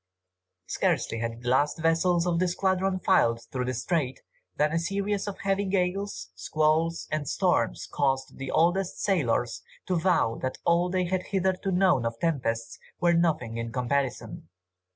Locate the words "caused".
7.93-8.39